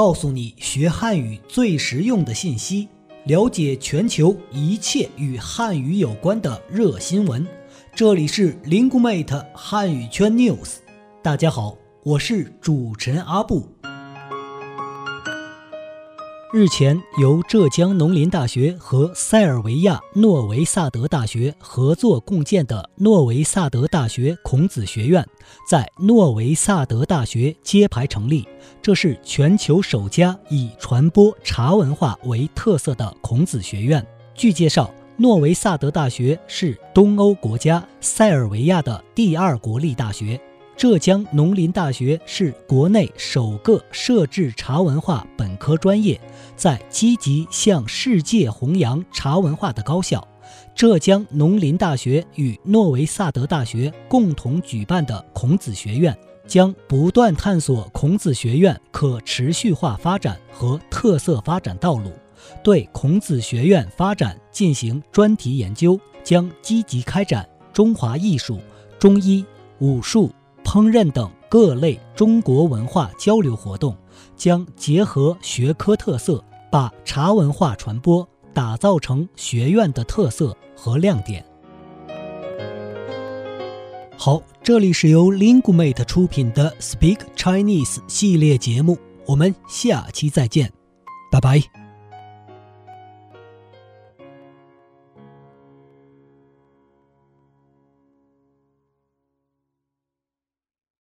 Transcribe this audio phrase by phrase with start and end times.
[0.00, 2.88] 告诉你学汉语最实用的信息，
[3.24, 7.46] 了解全球一切与汉语有关的热新闻。
[7.94, 10.76] 这里是 Lingu Mate 汉语圈 News，
[11.22, 13.68] 大家好，我是主持人阿布。
[16.52, 25.24] 日前，由浙江农林大学和塞尔维亚诺维萨德大学合作共建的诺维萨德大学孔子学院，
[25.68, 28.44] 在诺维萨德大学揭牌成立。
[28.82, 34.04] 这是全球首家以传播茶文化为特色的孔子学院。
[34.34, 40.40] 据介绍，诺维萨德大学是东欧国家塞尔维亚的第二国立大学。
[40.80, 46.18] 浙江农林大学是国内首个设置茶文化本科专业，
[46.56, 50.26] 在积极向世界弘扬茶文化的高校。
[50.74, 56.16] 浙江农林大学与诺维萨德大学共同举办的孔子学院，
[56.46, 62.10] 将不断探索孔子学院可持续化发展和特色发展道路，
[62.64, 68.58] 对孔子学院发展进行专题研究，将积极开展中华艺术、
[68.98, 69.44] 中医、
[69.80, 70.32] 武术。
[70.70, 73.96] 烹饪等各类中国文化交流活动，
[74.36, 81.44] 将结合学科特色，把茶文化传播打造成学院的特色和亮点。
[84.16, 90.72] 好，这里是由 Linguemate 出品的 Speak Chinese 系列节目，我们下期再见，
[91.32, 91.79] 拜拜。